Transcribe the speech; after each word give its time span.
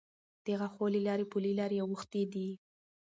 د 0.45 0.47
غاښو 0.59 0.85
له 0.95 0.99
لارې 1.07 1.25
پلې 1.31 1.51
لارې 1.59 1.77
اوښتې 1.81 2.21
دي. 2.33 2.49